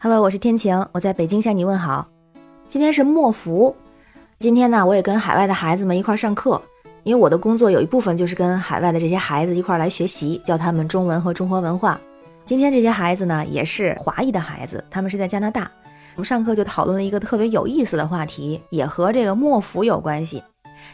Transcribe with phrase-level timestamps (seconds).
[0.00, 2.06] Hello，我是天晴，我在北京向你问好。
[2.68, 3.74] 今天是末伏，
[4.38, 6.62] 今天呢，我也跟海外的孩子们一块上课，
[7.02, 12.00] 因为我的工作有一部分就是跟海外的这些孩子一块来学习，教他们中文和中国文化。
[12.44, 15.68] 今天这些孩子呢，也是华裔的孩子，他们是在加拿大。
[16.14, 20.44] 我们上课就讨论了一个特别有意思的话题，也和这个末伏有关系。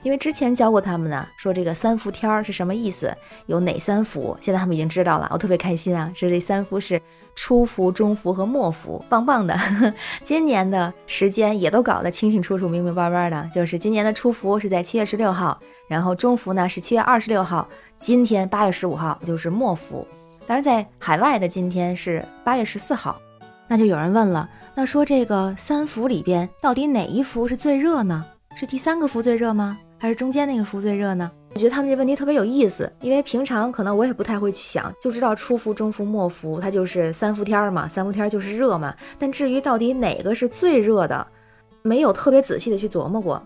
[0.02, 3.14] 因为之前教过他们呢，说这个三伏天儿是什么意思，
[3.46, 6.12] 有哪三伏，现在他们已经知道了，我特别开心啊！
[6.14, 7.00] 说这三伏是
[7.34, 9.58] 初伏、中伏和末伏，棒棒的。
[10.22, 20.06] 今年的时间也都搞得清清楚楚、明明白白的，就是今年的初伏是在七月十六号，然后中伏呢是七月二十六号，今天八月十五号就是末伏。
[20.46, 23.18] 当然，在海外的今天是八月十四号，
[23.66, 28.24] 那就有人问了，那说这个三伏里边到底哪一伏是最热呢？
[28.54, 29.78] 是第三个伏最热吗？
[30.04, 31.32] 还是中间那个伏最热呢？
[31.54, 38.94] 我觉得他们这问题特别有意思，因为平常可能我也不太会去想，就知道初伏、中伏、末伏，它就是三伏天嘛，三伏天就是热嘛。
[39.18, 41.26] 但至于到底哪个是最热的，
[41.80, 43.42] 没有特别仔细的去琢磨过。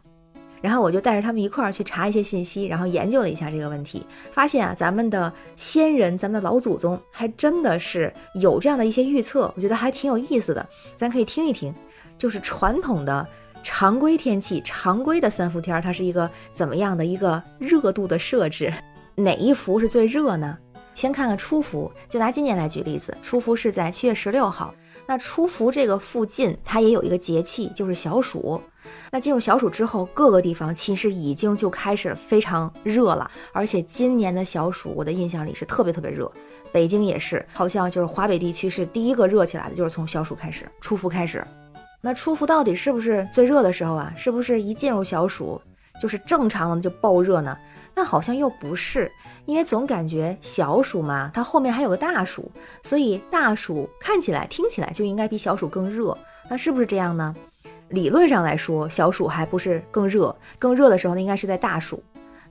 [0.60, 11.72] 然后我就带着他们一块儿去查一些信息，然后研究了一下这个问题，发现啊，咱们的先人、咱们的老祖宗还真的是有这样的一些预测，我觉得还挺有意思的，咱可以听一听，
[12.18, 13.24] 就是传统的。
[13.62, 18.72] 常规天气，常规的三伏天，它是一个怎么样的一个热度的设置？
[19.14, 20.56] 哪一伏是最热呢？
[20.94, 24.74] 先看看初伏，就拿今年来举例子，初伏是在七月十六号。
[25.06, 28.60] 那初伏这个附近，它也有一个节气，就是小暑。
[29.12, 33.30] 那进入小暑之后，各个地方其实已经就开始非常热了。
[33.52, 36.30] 而且今年的小暑，我的印象里是特别特别热，
[36.72, 41.46] 北京也是，好像就是华北地区是第一个热起来的，就是从小暑开始，初伏开始。
[42.08, 44.10] 那初伏到底是不是最热的时候啊？
[44.16, 45.60] 是不是一进入小暑
[46.00, 47.54] 就是正常的就爆热呢？
[47.94, 49.12] 那好像又不是，
[49.44, 52.50] 因为总感觉小暑嘛，它后面还有个大暑，
[52.82, 56.16] 所以大暑看起来、听起来就应该比小暑更热。
[56.48, 57.36] 那是不是这样呢？
[57.90, 62.02] 理论上来说，小暑还不是更热，更热的时候呢，应该是在大暑。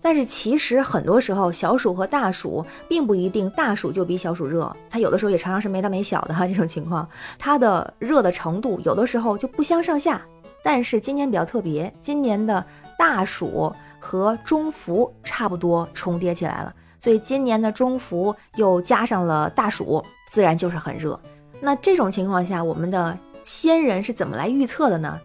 [0.01, 6.47] 但是其实很多时候，小暑和大暑并不一定大暑就比小暑热，它有的时候也常常是没大没小的哈。
[6.47, 10.21] 这种情况，它的热的程度有的时候就不相上下。
[10.63, 12.65] 但是今年比较特别，今年的
[12.97, 21.19] 大暑和中伏差不多重叠起来了，所以今年的中伏又加上了大暑，自然就是很热。
[21.61, 25.19] 那这种情况下，我们的先人是怎么来预测的呢？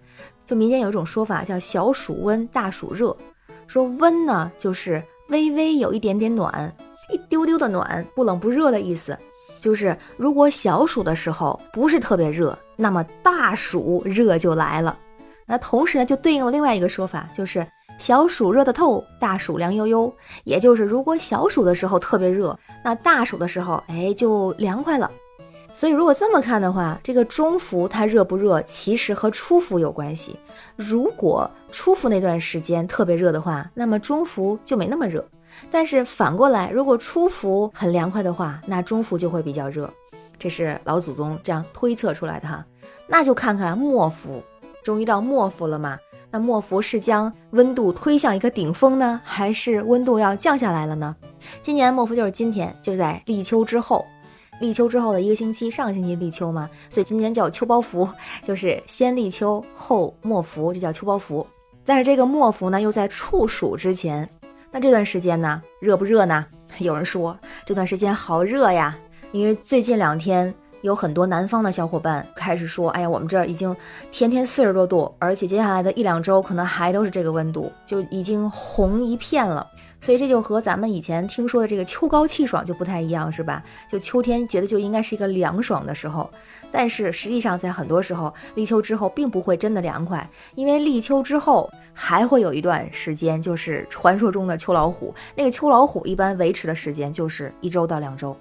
[0.47, 3.16] 就民间有一种说法叫“小暑温，大暑热”。
[3.72, 6.71] 说温呢，就是微微有一点点暖，
[7.10, 9.19] 一丢丢的暖，不冷不热的意思。
[9.59, 14.99] 就是如果小暑的时候不是特别热，那么大暑热就来了。
[15.47, 17.66] 那同时呢，就对应了另外一个说法，就是
[17.97, 20.15] 小暑热得透，大暑凉悠悠。
[20.44, 25.11] 也就是如果小暑的时候特别热，那大暑的时候，哎，就凉快了。
[25.75, 30.37] 所以，如果这么看的话，这个中伏它热不热，其实和初伏有关系。
[30.77, 35.27] 如果初伏那段时间特别热的话，那么中伏就没那么热。
[35.71, 39.91] 但是反过来，如果初伏很凉快的话，那中伏就会比较热。
[40.38, 42.65] 这是老祖宗这样推测出来的哈。
[43.06, 44.43] 那就看看末伏，
[44.82, 45.99] 终于到末伏了嘛？
[46.31, 51.16] 那末伏是将温度推向一个顶峰呢，还是温度要降下来了呢？
[51.61, 54.05] 今年末伏就是今天，就在立秋之后。
[54.62, 58.09] 立秋之后的一个星期，上个星期立秋嘛，所以今天叫秋包伏，
[58.45, 61.45] 就是先立秋后末伏，这叫秋包伏。
[61.84, 64.27] 但是这个末伏呢，又在处暑之前。
[64.71, 66.47] 那这段时间呢，热不热呢？
[66.78, 67.37] 有人说
[67.67, 68.97] 这段时间好热呀，
[69.33, 73.75] 因为最近两天有很多南方的小伙伴开始说，哎呀，我们这儿已经
[74.10, 79.66] 天天四十多度，而且接下来的一两周可能还都是这个温度，就已经红一片了。
[80.00, 83.62] 所以这就和咱们以前听说的这个秋高气爽就不太一样，是吧？
[83.88, 86.28] 就秋天觉得就应该是一个凉爽的时候，
[86.72, 95.14] 但是实际上在很多时候立秋之后并不会真的凉快，因为立秋之后还会有一段时间，就是传说中的秋老虎。
[95.37, 98.37] 那个秋老虎一般维持的时间就是一周到两周。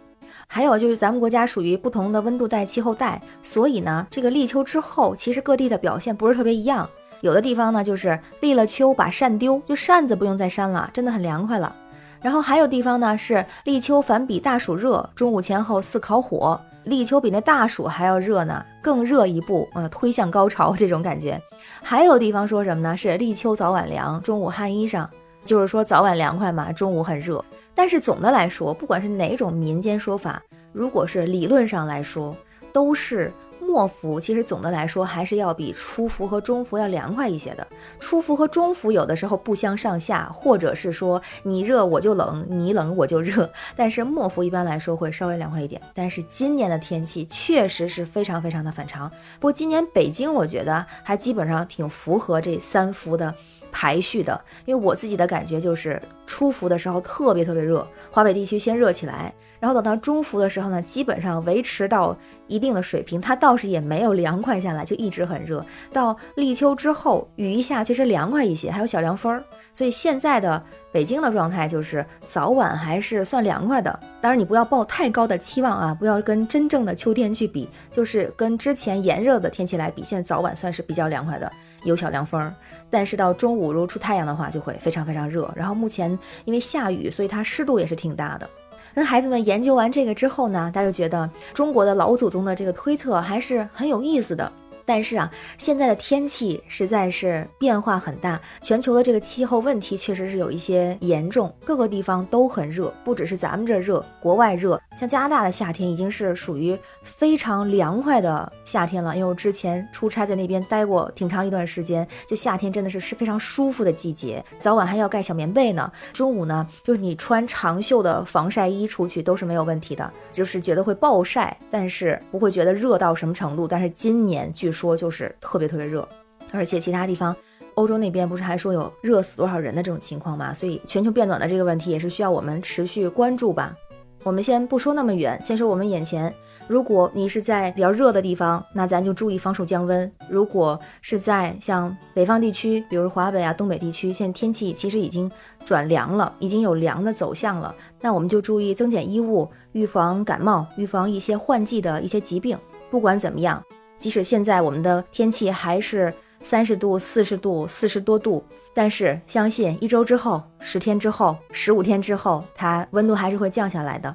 [0.53, 6.89] 还有就是咱们国家属于不同的温度带、气候带，所以呢，这个立秋之后其实各地的表现不是特别一样。
[7.21, 11.73] 有的地方呢，就是立了秋把扇丢，就扇子不用再扇了，真的很凉快了。
[12.21, 21.41] 然后还有地方呢，是立秋反比大暑热，中午前后似烤火，立秋比那大暑还要热呢，更热一步，呃，推向高潮这种感觉。
[21.81, 22.97] 还有地方说什么呢？
[22.97, 25.07] 是立秋早晚凉，中午汗衣裳，
[25.43, 27.43] 就是说早晚凉快嘛，中午很热。
[27.73, 30.41] 但是总的来说，不管是哪种民间说法，
[30.71, 32.35] 如果是理论上来说，
[32.71, 33.31] 都是。
[33.63, 37.65] 末伏其实总的来说还是要比初伏和中伏要凉快一些的。
[38.01, 43.49] 初伏和中伏有的时候不相上下，或者是说你热我就冷，你冷我就热。
[43.73, 45.81] 但是末伏一般来说会稍微凉快一点。
[45.93, 49.09] 但是今年的天气确实是非常非常的反常。
[49.39, 53.33] 不过今年北京我觉得还基本上挺符合这三伏的。
[53.71, 62.15] 排序的，因为我自己的感觉就是初伏的时候特别特别热，华北地区先热起来，然后等到中伏的时候呢，基本上维持到
[62.47, 65.65] 一定的水平，它倒是也没有凉快下来，就一直很热。
[65.91, 69.43] 到立秋之后，雨一下确实凉快一些，还有小凉风儿。
[69.73, 81.49] 所以现在的北京的状态就是早晚还是算凉快的，当然你不要抱太高的期望啊，不要跟真正的秋天去比，就是跟之前炎热的天气来比，现在早晚算是比较凉快的，
[81.83, 82.53] 有小凉风。
[82.89, 85.51] 但是到中午如果出太阳的话，就会非常非常热。
[85.55, 88.49] 然后目前因为下雨，所以它湿度也是挺大的。
[88.93, 94.51] 那孩子们研究完这个之后呢，大家就觉得中国的老祖宗的这个推测还是很有意思的。
[94.93, 104.77] 但是啊，现在的天气实在是变化很大，全球的这个气候问题确实是有一些严重，各个地方都很热，不只是咱们这热，国外热。
[104.97, 123.65] 像加拿大的夏天已经是属于非常凉快的夏天了，因为我之前出差在那边待过挺长一段时间，就夏天真的是是非常舒服的季节，早晚还要盖小棉被呢，中午呢就是你穿长袖的防晒衣出去都是没有问题的，就是觉得会暴晒，但是不会觉得热到什么程度。
[123.65, 126.07] 但是今年据说说就是特别特别热，
[126.51, 127.35] 而且其他地方，
[127.75, 130.51] 欧洲那边不是还说有热死多少人的这种情况吗？
[130.51, 133.75] 所以全球变暖的这个问题也是需要我们持续关注吧。
[134.23, 136.33] 我们先不说那么远，先说我们眼前。
[136.67, 145.29] 如果你是在比较热的地方，那咱就注意防暑降温；如果是在像北方地区，比如华北啊、东北地区，现在天气其实已经
[145.63, 152.57] 转凉了，已经有凉的走向了，那我们就注意增减衣物，预防感冒，预防一些换季的一些疾病。
[152.89, 153.63] 不管怎么样。
[154.01, 156.11] 即使现在我们的天气还是
[156.41, 158.43] 三十度、四十度、四十多度，
[158.73, 164.13] 但是相信一周之后、十天之后、十五天之后，它温度还是会降下来的。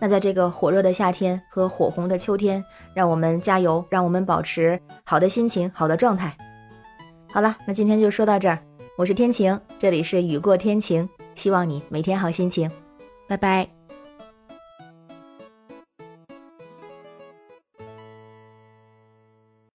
[0.00, 6.36] 那在这个火热的夏天和火红的秋天，让我们加油，让我们保持好的心情、好的状态。
[7.32, 8.58] 好了，那今天就说到这儿。
[8.98, 12.68] 我是天晴，这里是雨过天晴，希望你每天好心情。
[13.28, 13.79] 拜拜。